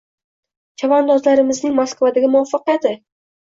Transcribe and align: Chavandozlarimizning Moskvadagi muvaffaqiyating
Chavandozlarimizning 0.81 1.77
Moskvadagi 1.81 2.33
muvaffaqiyating 2.37 2.99